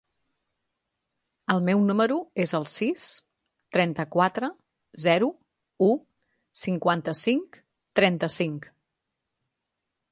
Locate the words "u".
5.91-5.91